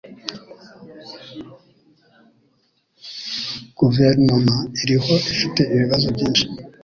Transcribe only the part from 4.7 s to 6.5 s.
iriho ifite ibibazo byinshi.